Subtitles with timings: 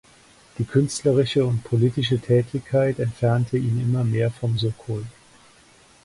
[0.57, 5.05] Die künstlerische und politische Tätigkeit entfernte ihn immer mehr vom "Sokol".